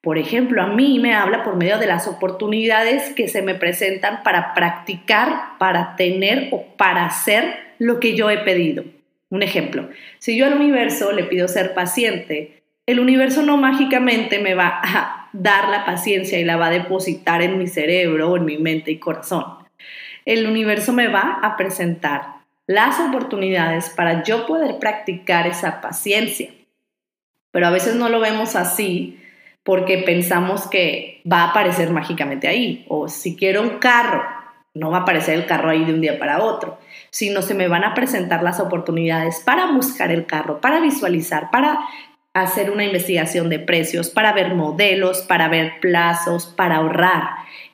Por 0.06 0.18
ejemplo, 0.18 0.62
a 0.62 0.68
mí 0.68 1.00
me 1.00 1.14
habla 1.14 1.42
por 1.42 1.56
medio 1.56 1.78
de 1.78 1.88
las 1.88 2.06
oportunidades 2.06 3.12
que 3.14 3.26
se 3.26 3.42
me 3.42 3.56
presentan 3.56 4.22
para 4.22 4.54
practicar, 4.54 5.58
para 5.58 5.96
tener 5.96 6.46
o 6.52 6.64
para 6.76 7.06
hacer 7.06 7.56
lo 7.80 7.98
que 7.98 8.14
yo 8.14 8.30
he 8.30 8.38
pedido. 8.38 8.84
Un 9.30 9.42
ejemplo, 9.42 9.88
si 10.20 10.36
yo 10.38 10.46
al 10.46 10.54
universo 10.54 11.10
le 11.10 11.24
pido 11.24 11.48
ser 11.48 11.74
paciente, 11.74 12.62
el 12.86 13.00
universo 13.00 13.42
no 13.42 13.56
mágicamente 13.56 14.38
me 14.38 14.54
va 14.54 14.80
a 14.80 15.28
dar 15.32 15.70
la 15.70 15.84
paciencia 15.84 16.38
y 16.38 16.44
la 16.44 16.56
va 16.56 16.66
a 16.68 16.70
depositar 16.70 17.42
en 17.42 17.58
mi 17.58 17.66
cerebro, 17.66 18.36
en 18.36 18.44
mi 18.44 18.58
mente 18.58 18.92
y 18.92 19.00
corazón. 19.00 19.44
El 20.24 20.46
universo 20.46 20.92
me 20.92 21.08
va 21.08 21.40
a 21.42 21.56
presentar 21.56 22.26
las 22.68 23.00
oportunidades 23.00 23.90
para 23.90 24.22
yo 24.22 24.46
poder 24.46 24.78
practicar 24.78 25.48
esa 25.48 25.80
paciencia. 25.80 26.50
Pero 27.50 27.66
a 27.66 27.70
veces 27.70 27.96
no 27.96 28.08
lo 28.08 28.20
vemos 28.20 28.54
así 28.54 29.18
porque 29.66 29.98
pensamos 29.98 30.68
que 30.68 31.20
va 31.30 31.40
a 31.40 31.50
aparecer 31.50 31.90
mágicamente 31.90 32.46
ahí. 32.46 32.86
O 32.88 33.08
si 33.08 33.34
quiero 33.34 33.62
un 33.62 33.78
carro, 33.80 34.22
no 34.74 34.92
va 34.92 34.98
a 34.98 35.00
aparecer 35.00 35.34
el 35.34 35.44
carro 35.44 35.70
ahí 35.70 35.84
de 35.84 35.92
un 35.92 36.00
día 36.00 36.20
para 36.20 36.40
otro, 36.40 36.78
sino 37.10 37.42
se 37.42 37.54
me 37.54 37.66
van 37.66 37.82
a 37.82 37.92
presentar 37.92 38.44
las 38.44 38.60
oportunidades 38.60 39.42
para 39.44 39.72
buscar 39.72 40.12
el 40.12 40.24
carro, 40.24 40.60
para 40.60 40.78
visualizar, 40.78 41.50
para 41.50 41.80
hacer 42.32 42.70
una 42.70 42.84
investigación 42.84 43.48
de 43.48 43.58
precios, 43.58 44.08
para 44.08 44.32
ver 44.32 44.54
modelos, 44.54 45.22
para 45.22 45.48
ver 45.48 45.80
plazos, 45.80 46.46
para 46.46 46.76
ahorrar. 46.76 47.24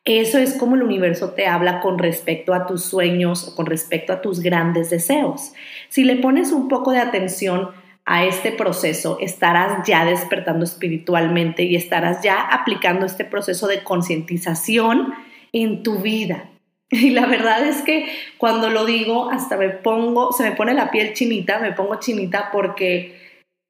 Eso 0.07 0.39
es 0.39 0.55
como 0.55 0.77
el 0.77 0.83
universo 0.83 1.33
te 1.33 1.47
habla 1.47 1.81
con 1.81 1.99
respecto 1.99 2.55
a 2.55 2.67
tus 2.67 2.85
sueños 2.85 3.47
o 3.49 3.55
con 3.55 3.67
respecto 3.67 4.15
a 4.15 4.23
tus 4.23 4.41
grandes 4.41 4.89
deseos. 4.89 5.53
Si 5.91 6.05
le 6.05 6.17
pones 6.17 6.53
un 6.53 6.69
poco 6.69 6.93
de 6.93 7.01
atención 7.01 7.82
a 8.05 8.25
este 8.25 8.53
proceso, 8.53 9.19
estarás 9.21 9.87
ya 9.87 10.05
despertando 10.05 10.65
espiritualmente 10.65 11.63
y 11.63 11.77
estarás 11.77 12.23
ya 12.23 12.41
aplicando 12.41 13.07
este 13.07 13.25
proceso 13.25 13.69
de 13.69 13.83
concientización 13.83 15.15
en 15.53 15.83
tu 15.83 15.99
vida. 16.01 16.49
Y 16.95 17.09
la 17.09 17.25
verdad 17.25 17.67
es 17.67 17.81
que 17.81 18.07
cuando 18.37 18.69
lo 18.69 18.85
digo, 18.85 19.31
hasta 19.31 19.57
me 19.57 19.71
pongo, 19.71 20.31
se 20.33 20.43
me 20.43 20.53
pone 20.53 20.75
la 20.75 20.91
piel 20.91 21.15
chinita, 21.15 21.59
me 21.59 21.73
pongo 21.73 21.95
chinita 21.99 22.51
porque 22.53 23.19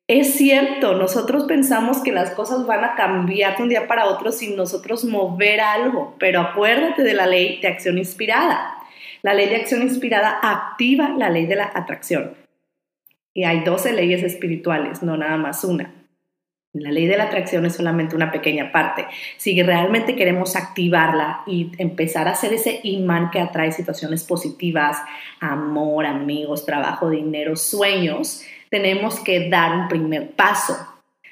es 0.08 0.34
cierto, 0.34 0.94
nosotros 0.94 1.44
pensamos 1.44 2.02
que 2.02 2.10
las 2.10 2.32
cosas 2.32 2.66
van 2.66 2.82
a 2.82 2.96
cambiar 2.96 3.56
de 3.56 3.62
un 3.62 3.68
día 3.68 3.86
para 3.86 4.06
otro 4.06 4.32
sin 4.32 4.56
nosotros 4.56 5.04
mover 5.04 5.60
algo, 5.60 6.16
pero 6.18 6.40
acuérdate 6.40 7.04
de 7.04 7.14
la 7.14 7.26
ley 7.26 7.60
de 7.60 7.68
acción 7.68 7.96
inspirada. 7.96 8.74
La 9.22 9.34
ley 9.34 9.48
de 9.48 9.56
acción 9.56 9.82
inspirada 9.82 10.40
activa 10.42 11.10
la 11.16 11.30
ley 11.30 11.46
de 11.46 11.54
la 11.54 11.70
atracción. 11.72 12.41
Y 13.34 13.44
hay 13.44 13.64
12 13.64 13.92
leyes 13.92 14.22
espirituales, 14.22 15.02
no 15.02 15.16
nada 15.16 15.36
más 15.36 15.64
una. 15.64 15.92
La 16.74 16.90
ley 16.90 17.06
de 17.06 17.18
la 17.18 17.24
atracción 17.24 17.66
es 17.66 17.76
solamente 17.76 18.16
una 18.16 18.32
pequeña 18.32 18.72
parte. 18.72 19.06
Si 19.36 19.62
realmente 19.62 20.16
queremos 20.16 20.56
activarla 20.56 21.42
y 21.46 21.70
empezar 21.76 22.28
a 22.28 22.30
hacer 22.30 22.54
ese 22.54 22.80
imán 22.82 23.30
que 23.30 23.40
atrae 23.40 23.72
situaciones 23.72 24.24
positivas, 24.24 24.96
amor, 25.38 26.06
amigos, 26.06 26.64
trabajo, 26.64 27.10
dinero, 27.10 27.56
sueños, 27.56 28.42
tenemos 28.70 29.20
que 29.20 29.50
dar 29.50 29.76
un 29.76 29.88
primer 29.88 30.30
paso. 30.30 30.74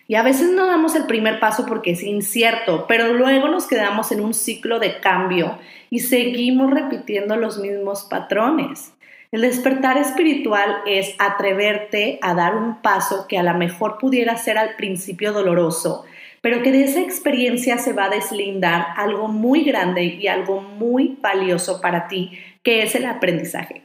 Y 0.06 0.16
a 0.16 0.22
veces 0.22 0.50
no 0.50 0.66
damos 0.66 0.94
el 0.94 1.06
primer 1.06 1.40
paso 1.40 1.64
porque 1.64 1.92
es 1.92 2.02
incierto, 2.02 2.84
pero 2.86 3.14
luego 3.14 3.48
nos 3.48 3.66
quedamos 3.66 4.12
en 4.12 4.20
un 4.20 4.34
ciclo 4.34 4.78
de 4.78 5.00
cambio 5.00 5.58
y 5.88 6.00
seguimos 6.00 6.70
repitiendo 6.70 7.36
los 7.36 7.58
mismos 7.58 8.02
patrones. 8.10 8.92
El 9.32 9.42
despertar 9.42 9.96
espiritual 9.96 10.78
es 10.86 11.14
atreverte 11.20 12.18
a 12.20 12.34
dar 12.34 12.56
un 12.56 12.82
paso 12.82 13.26
que 13.28 13.38
a 13.38 13.44
lo 13.44 13.54
mejor 13.54 13.96
pudiera 13.98 14.36
ser 14.36 14.58
al 14.58 14.74
principio 14.74 15.32
doloroso, 15.32 16.04
pero 16.40 16.62
que 16.62 16.72
de 16.72 16.82
esa 16.82 17.00
experiencia 17.00 17.78
se 17.78 17.92
va 17.92 18.06
a 18.06 18.10
deslindar 18.10 18.86
algo 18.96 19.28
muy 19.28 19.62
grande 19.62 20.02
y 20.02 20.26
algo 20.26 20.60
muy 20.60 21.16
valioso 21.20 21.80
para 21.80 22.08
ti, 22.08 22.32
que 22.64 22.82
es 22.82 22.96
el 22.96 23.06
aprendizaje. 23.06 23.82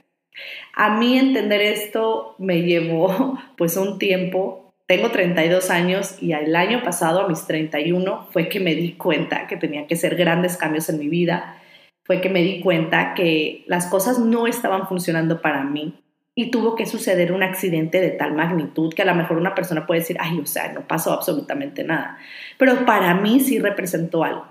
A 0.74 0.98
mí 0.98 1.20
entender 1.20 1.62
esto 1.62 2.34
me 2.40 2.64
llevó 2.64 3.38
pues 3.56 3.78
un 3.78 4.00
tiempo. 4.00 4.74
Tengo 4.88 5.12
32 5.12 5.70
años 5.70 6.18
y 6.24 6.34
el 6.34 6.56
año 6.56 6.82
pasado, 6.82 7.22
a 7.22 7.28
mis 7.28 7.46
31, 7.46 8.30
fue 8.32 8.50
que 8.50 8.60
me 8.60 8.74
di 8.74 8.94
cuenta 8.94 9.46
que 9.46 9.58
tenía 9.58 9.86
que 9.86 9.94
hacer 9.94 10.16
grandes 10.16 10.58
cambios 10.58 10.90
en 10.90 10.98
mi 10.98 11.08
vida 11.08 11.62
fue 12.06 12.22
que 12.22 12.30
me 12.30 12.44
di 12.44 12.62
cuenta 12.62 13.14
que 13.16 13.64
las 13.68 13.88
cosas 13.88 14.20
no 14.20 14.48
estaban 14.48 14.88
funcionando 14.88 15.42
para 15.42 15.64
mí 15.64 15.96
y 16.36 16.52
tuvo 16.52 16.76
que 16.76 16.86
suceder 16.86 17.32
un 17.32 17.44
accidente 17.44 18.00
de 18.00 18.12
tal 18.12 18.34
magnitud 18.34 18.94
que 18.94 19.02
a 19.02 19.06
lo 19.06 19.16
mejor 19.16 19.38
una 19.38 19.56
persona 19.56 19.88
puede 19.88 20.02
decir, 20.02 20.18
ay, 20.20 20.40
o 20.40 20.46
sea, 20.46 20.72
no 20.72 20.82
pasó 20.88 21.14
absolutamente 21.14 21.84
nada. 21.84 22.18
Pero 22.58 22.86
para 22.86 23.16
mí 23.16 23.40
sí 23.40 23.58
representó 23.58 24.24
algo. 24.24 24.46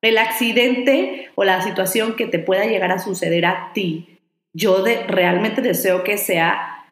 El 0.00 0.18
accidente 0.18 1.30
o 1.34 1.44
la 1.44 1.62
situación 1.62 2.14
que 2.14 2.26
te 2.26 2.38
pueda 2.38 2.66
llegar 2.66 2.92
a 2.92 2.98
suceder 2.98 3.46
a 3.46 3.72
ti, 3.72 4.20
yo 4.52 4.84
realmente 5.08 5.62
deseo 5.62 6.04
que 6.04 6.18
sea 6.18 6.84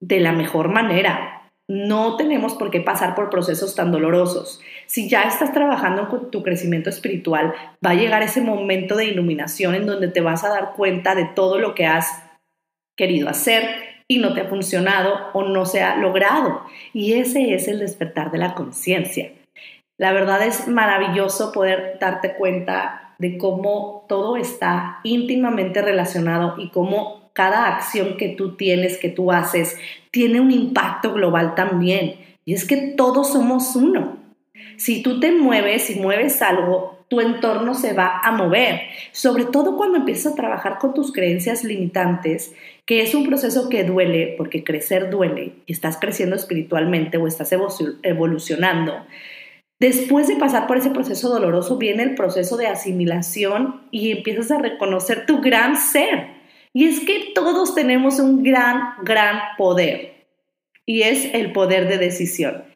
de 0.00 0.20
la 0.20 0.32
mejor 0.32 0.68
manera, 0.68 1.50
no 1.68 2.16
tenemos 2.16 2.54
por 2.54 2.70
qué 2.70 2.80
pasar 2.80 3.14
por 3.14 3.30
procesos 3.30 3.74
tan 3.74 3.92
dolorosos. 3.92 4.60
Si 4.86 5.08
ya 5.08 5.22
estás 5.22 5.52
trabajando 5.52 6.08
con 6.08 6.30
tu 6.30 6.42
crecimiento 6.42 6.90
espiritual, 6.90 7.54
va 7.84 7.90
a 7.90 7.94
llegar 7.94 8.22
ese 8.22 8.40
momento 8.40 8.96
de 8.96 9.06
iluminación 9.06 9.74
en 9.74 9.86
donde 9.86 10.08
te 10.08 10.20
vas 10.20 10.44
a 10.44 10.50
dar 10.50 10.72
cuenta 10.74 11.14
de 11.14 11.24
todo 11.24 11.58
lo 11.58 11.74
que 11.74 11.86
has 11.86 12.22
querido 12.96 13.28
hacer 13.28 13.64
y 14.08 14.18
no 14.18 14.34
te 14.34 14.42
ha 14.42 14.48
funcionado 14.48 15.30
o 15.32 15.42
no 15.42 15.66
se 15.66 15.82
ha 15.82 15.96
logrado. 15.96 16.62
Y 16.92 17.14
ese 17.14 17.54
es 17.54 17.68
el 17.68 17.78
despertar 17.78 18.30
de 18.30 18.38
la 18.38 18.54
conciencia. 18.54 19.32
La 19.98 20.12
verdad 20.12 20.42
es 20.42 20.68
maravilloso 20.68 21.52
poder 21.52 21.98
darte 22.00 22.34
cuenta 22.34 23.14
de 23.18 23.38
cómo 23.38 24.04
todo 24.08 24.36
está 24.36 25.00
íntimamente 25.04 25.82
relacionado 25.82 26.56
y 26.58 26.70
cómo 26.70 27.30
cada 27.32 27.68
acción 27.68 28.16
que 28.16 28.28
tú 28.30 28.56
tienes, 28.56 28.98
que 28.98 29.08
tú 29.08 29.32
haces, 29.32 29.76
tiene 30.10 30.40
un 30.40 30.50
impacto 30.50 31.12
global 31.12 31.54
también. 31.54 32.16
Y 32.44 32.54
es 32.54 32.64
que 32.64 32.94
todos 32.96 33.32
somos 33.32 33.74
uno. 33.76 34.23
Si 34.76 35.02
tú 35.02 35.20
te 35.20 35.32
mueves 35.32 35.90
y 35.90 35.96
mueves 35.96 36.40
algo, 36.42 37.04
tu 37.08 37.20
entorno 37.20 37.74
se 37.74 37.92
va 37.92 38.20
a 38.22 38.32
mover, 38.32 38.80
sobre 39.12 39.44
todo 39.44 39.76
cuando 39.76 39.98
empiezas 39.98 40.32
a 40.32 40.36
trabajar 40.36 40.78
con 40.78 40.94
tus 40.94 41.12
creencias 41.12 41.64
limitantes, 41.64 42.54
que 42.86 43.02
es 43.02 43.14
un 43.14 43.26
proceso 43.26 43.68
que 43.68 43.84
duele, 43.84 44.34
porque 44.36 44.64
crecer 44.64 45.10
duele, 45.10 45.52
y 45.66 45.72
estás 45.72 45.96
creciendo 45.96 46.36
espiritualmente 46.36 47.18
o 47.18 47.26
estás 47.26 47.52
evolucionando. 48.02 48.94
Después 49.80 50.28
de 50.28 50.36
pasar 50.36 50.66
por 50.66 50.76
ese 50.76 50.90
proceso 50.90 51.28
doloroso 51.28 51.76
viene 51.76 52.04
el 52.04 52.14
proceso 52.14 52.56
de 52.56 52.68
asimilación 52.68 53.82
y 53.90 54.12
empiezas 54.12 54.50
a 54.50 54.58
reconocer 54.58 55.26
tu 55.26 55.40
gran 55.40 55.76
ser. 55.76 56.28
Y 56.72 56.88
es 56.88 57.00
que 57.00 57.32
todos 57.34 57.74
tenemos 57.74 58.18
un 58.18 58.42
gran, 58.42 58.94
gran 59.02 59.40
poder. 59.58 60.26
Y 60.86 61.02
es 61.02 61.34
el 61.34 61.52
poder 61.52 61.88
de 61.88 61.98
decisión. 61.98 62.73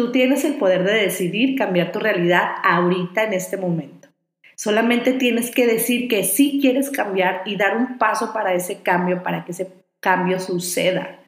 Tú 0.00 0.12
tienes 0.12 0.46
el 0.46 0.54
poder 0.54 0.84
de 0.84 0.94
decidir 0.94 1.58
cambiar 1.58 1.92
tu 1.92 1.98
realidad 1.98 2.52
ahorita 2.64 3.24
en 3.24 3.34
este 3.34 3.58
momento. 3.58 4.08
Solamente 4.56 5.12
tienes 5.12 5.50
que 5.50 5.66
decir 5.66 6.08
que 6.08 6.24
sí 6.24 6.58
quieres 6.58 6.88
cambiar 6.88 7.42
y 7.44 7.56
dar 7.56 7.76
un 7.76 7.98
paso 7.98 8.32
para 8.32 8.54
ese 8.54 8.80
cambio, 8.80 9.22
para 9.22 9.44
que 9.44 9.52
ese 9.52 9.70
cambio 10.00 10.40
suceda. 10.40 11.18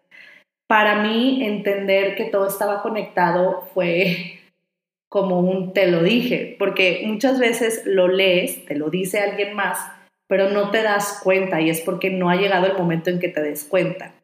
Para 0.67 1.03
mí, 1.03 1.45
entender 1.45 2.17
que 2.17 2.31
todo 2.31 2.49
estaba 2.49 2.81
conectado 2.81 3.69
fue 3.75 4.41
como 5.11 5.41
un 5.41 5.75
te 5.75 5.89
lo 5.89 6.03
dije, 6.03 6.57
porque 6.59 7.03
muchas 7.05 7.39
veces 7.39 7.83
lo 7.85 8.09
lees, 8.09 8.65
te 8.65 8.75
lo 8.75 8.89
dice 8.89 9.21
alguien 9.21 9.55
más, 9.55 9.81
pero 10.29 10.49
no 10.49 10.71
te 10.71 10.83
das 10.83 11.21
cuenta 11.23 11.61
y 11.61 11.69
es 11.69 11.83
porque 11.83 12.09
no 12.09 12.31
ha 12.31 12.37
llegado 12.37 12.65
el 12.69 12.79
momento 12.79 13.11
en 13.11 13.21
que 13.21 13.29
te 13.29 13.43
des 13.43 13.65
cuenta. 13.65 14.15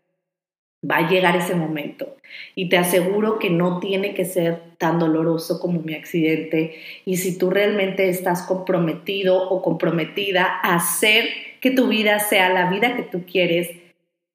Va 0.88 0.99
a 0.99 1.08
llegar 1.08 1.37
ese 1.37 1.54
momento. 1.54 2.16
Y 2.54 2.68
te 2.68 2.78
aseguro 2.78 3.38
que 3.38 3.50
no 3.50 3.80
tiene 3.80 4.14
que 4.14 4.25
ser 4.25 4.61
tan 4.78 4.99
doloroso 4.99 5.61
como 5.61 5.80
mi 5.80 5.94
accidente. 5.94 6.76
Y 7.04 7.16
si 7.16 7.37
tú 7.37 7.50
realmente 7.50 8.08
estás 8.08 8.42
comprometido 8.42 9.49
o 9.49 9.62
comprometida 9.62 10.61
a 10.62 10.76
hacer 10.76 11.25
que 11.61 11.70
tu 11.70 11.88
vida 11.88 12.20
sea 12.20 12.49
la 12.50 12.70
vida 12.70 12.97
que 12.97 13.02
tú 13.02 13.25
quieres, 13.25 13.70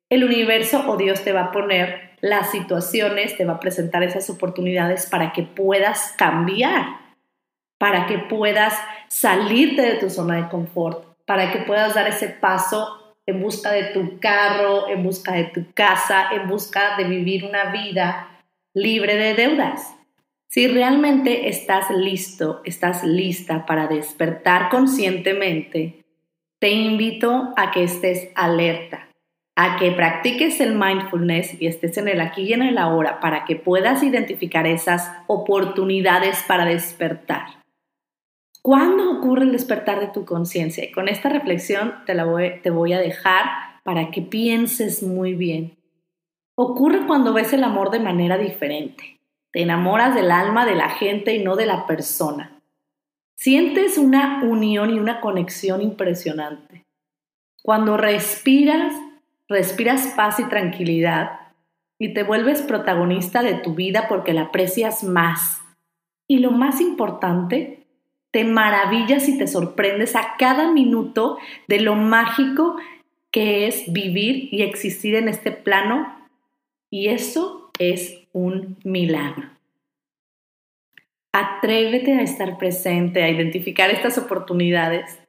el 0.09 0.23
universo 0.23 0.83
o 0.89 0.97
Dios 0.97 1.23
te 1.23 1.31
va 1.31 1.45
a 1.45 1.51
poner 1.51 2.11
las 2.21 2.51
situaciones, 2.51 3.35
te 3.35 3.45
va 3.45 3.53
a 3.53 3.59
presentar 3.59 4.03
esas 4.03 4.29
oportunidades 4.29 5.07
para 5.07 5.33
que 5.33 5.43
puedas 5.43 6.13
cambiar, 6.17 6.85
para 7.77 8.05
que 8.05 8.17
puedas 8.17 8.73
salirte 9.09 9.81
de 9.81 9.95
tu 9.95 10.09
zona 10.09 10.37
de 10.37 10.49
confort, 10.49 11.05
para 11.25 11.51
que 11.51 11.59
puedas 11.59 11.95
dar 11.95 12.07
ese 12.07 12.29
paso 12.29 13.02
en 13.25 13.41
busca 13.41 13.71
de 13.71 13.85
tu 13.85 14.19
carro, 14.19 14.89
en 14.89 15.03
busca 15.03 15.33
de 15.33 15.45
tu 15.45 15.71
casa, 15.73 16.29
en 16.33 16.47
busca 16.47 16.97
de 16.97 17.05
vivir 17.05 17.45
una 17.45 17.71
vida 17.71 18.29
libre 18.73 19.15
de 19.15 19.33
deudas. 19.33 19.95
Si 20.49 20.67
realmente 20.67 21.49
estás 21.49 21.89
listo, 21.89 22.61
estás 22.63 23.03
lista 23.03 23.65
para 23.65 23.87
despertar 23.87 24.69
conscientemente, 24.69 26.03
te 26.59 26.69
invito 26.69 27.53
a 27.57 27.71
que 27.71 27.83
estés 27.83 28.29
alerta, 28.35 29.09
a 29.57 29.77
que 29.77 29.91
practiques 29.91 30.59
el 30.59 30.75
mindfulness 30.75 31.59
y 31.59 31.67
estés 31.67 31.97
en 31.97 32.07
el 32.07 32.21
aquí 32.21 32.43
y 32.43 32.53
en 32.53 32.61
el 32.61 32.77
ahora 32.77 33.19
para 33.19 33.45
que 33.45 33.55
puedas 33.55 34.03
identificar 34.03 34.67
esas 34.67 35.11
oportunidades 35.27 36.43
para 36.47 36.65
despertar. 36.65 37.62
¿Cuándo 38.63 39.11
ocurre 39.11 39.43
el 39.43 39.51
despertar 39.51 39.99
de 39.99 40.07
tu 40.07 40.23
conciencia? 40.23 40.85
Y 40.85 40.91
con 40.91 41.09
esta 41.09 41.27
reflexión 41.27 41.95
te, 42.05 42.13
la 42.13 42.23
voy, 42.23 42.61
te 42.63 42.69
voy 42.69 42.93
a 42.93 42.99
dejar 42.99 43.43
para 43.83 44.09
que 44.09 44.21
pienses 44.21 45.03
muy 45.03 45.33
bien. 45.33 45.77
Ocurre 46.55 47.05
cuando 47.05 47.33
ves 47.33 47.51
el 47.51 47.65
amor 47.65 47.91
de 47.91 47.99
manera 47.99 48.37
diferente. 48.37 49.19
Te 49.51 49.63
enamoras 49.63 50.15
del 50.15 50.31
alma 50.31 50.65
de 50.65 50.75
la 50.75 50.89
gente 50.89 51.35
y 51.35 51.43
no 51.43 51.57
de 51.57 51.65
la 51.65 51.85
persona. 51.85 52.61
Sientes 53.35 53.97
una 53.97 54.41
unión 54.45 54.91
y 54.91 54.97
una 54.97 55.19
conexión 55.19 55.81
impresionante. 55.81 56.85
Cuando 57.63 57.97
respiras, 57.97 58.93
respiras 59.49 60.07
paz 60.15 60.39
y 60.39 60.45
tranquilidad 60.45 61.51
y 61.99 62.13
te 62.13 62.23
vuelves 62.23 62.61
protagonista 62.61 63.43
de 63.43 63.55
tu 63.55 63.75
vida 63.75 64.07
porque 64.07 64.31
la 64.31 64.43
aprecias 64.43 65.03
más. 65.03 65.61
Y 66.29 66.39
lo 66.39 66.51
más 66.51 66.79
importante, 66.79 67.82
te 68.33 68.43
maravillas 68.43 69.29
y 69.29 69.37
te 69.37 69.45
sorprendes 69.45 70.15
a 70.15 70.33
cada 70.39 70.71
minuto 70.71 71.37
de 71.67 71.79
lo 71.79 71.93
mágico 71.93 72.77
que 73.29 73.67
es 73.67 73.93
vivir 73.93 74.49
y 74.51 74.63
existir 74.63 75.13
en 75.13 75.27
este 75.27 75.51
plano. 75.51 76.11
Y 76.89 77.09
eso 77.09 77.69
es 77.77 78.23
un 78.31 78.77
milagro. 78.83 79.49
Atrévete 81.31 82.13
a 82.13 82.23
estar 82.23 82.57
presente, 82.57 83.21
a 83.21 83.29
identificar 83.29 83.91
estas 83.91 84.17
oportunidades. 84.17 85.19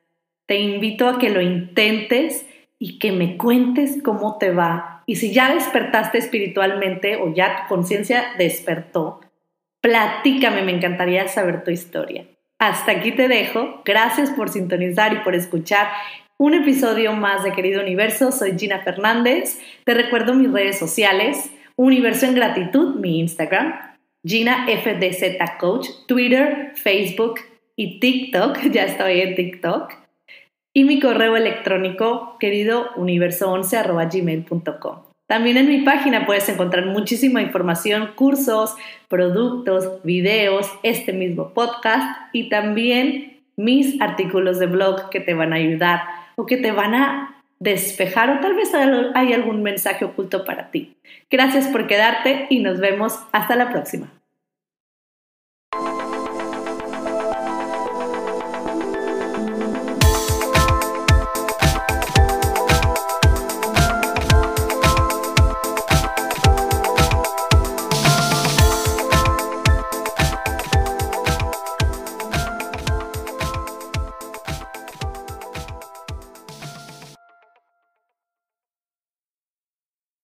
Te 0.47 0.59
invito 0.61 1.07
a 1.07 1.19
que 1.19 1.29
lo 1.29 1.43
intentes 1.43 2.47
y 2.79 2.99
que 2.99 3.13
me 3.13 3.37
cuentes 3.37 4.03
cómo 4.03 4.39
te 4.39 4.51
va. 4.51 5.03
Y 5.05 5.17
si 5.17 5.31
ya 5.31 5.53
despertaste 5.53 6.17
espiritualmente 6.17 7.17
o 7.17 7.35
ya 7.35 7.65
tu 7.65 7.75
conciencia 7.75 8.33
despertó, 8.39 9.21
platícame, 9.83 10.63
me 10.63 10.73
encantaría 10.73 11.29
saber 11.29 11.65
tu 11.65 11.71
historia. 11.71 12.27
Hasta 12.65 12.93
aquí 12.93 13.13
te 13.13 13.29
dejo. 13.29 13.83
Gracias 13.85 14.31
por 14.31 14.49
sintonizar 14.49 15.13
y 15.13 15.19
por 15.19 15.35
escuchar 15.35 15.89
un 16.39 16.55
episodio 16.55 17.13
más 17.13 17.45
de 17.45 17.53
Querido 17.53 17.83
Universo. 17.83 18.33
Soy 18.33 18.59
Gina 18.59 18.81
Fernández. 18.81 19.61
Te 19.85 19.93
recuerdo 19.93 20.33
mis 20.33 20.51
redes 20.51 20.79
sociales. 20.79 21.51
Universo 21.77 22.25
en 22.25 22.35
Gratitud, 22.35 22.95
mi 22.95 23.21
Instagram. 23.21 23.75
Gina 24.27 24.67
FDZ 24.67 25.59
Coach, 25.59 25.89
Twitter, 26.09 26.73
Facebook 26.75 27.41
y 27.77 28.01
TikTok. 28.01 28.59
Ya 28.73 28.85
estoy 28.85 29.21
en 29.21 29.35
TikTok. 29.35 29.93
Y 30.73 30.85
mi 30.85 31.01
correo 31.01 31.37
electrónico, 31.37 32.39
querido 32.41 32.95
universo11 32.95 33.77
también 35.27 35.57
en 35.57 35.69
mi 35.69 35.81
página 35.83 36.27
puedes 36.27 36.49
encontrar 36.49 36.87
muchísima 36.87 37.41
información, 37.41 38.11
cursos, 38.15 38.77
productos, 39.09 40.03
videos, 40.03 40.71
este 40.83 41.13
mismo 41.13 41.55
podcast 41.55 42.19
y 42.33 42.49
también 42.51 43.41
mis 43.57 44.01
artículos 44.01 44.59
de 44.59 44.67
blog 44.67 45.09
que 45.11 45.21
te 45.21 45.35
van 45.35 45.53
a 45.53 45.57
ayudar 45.57 46.03
o 46.37 46.45
que 46.45 46.57
te 46.57 46.73
van 46.73 46.95
a 46.95 47.43
despejar 47.59 48.31
o 48.31 48.41
tal 48.41 48.55
vez 48.55 48.73
hay 49.15 49.33
algún 49.33 49.63
mensaje 49.63 50.05
oculto 50.05 50.45
para 50.45 50.71
ti. 50.71 50.97
Gracias 51.31 51.69
por 51.69 51.87
quedarte 51.87 52.47
y 52.51 52.61
nos 52.61 52.79
vemos 52.79 53.19
hasta 53.33 53.57
la 53.57 53.71
próxima. 53.71 54.13